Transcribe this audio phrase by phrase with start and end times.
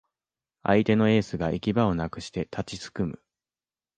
[0.63, 3.21] 相手のエースが行き場をなくして立ちすくむ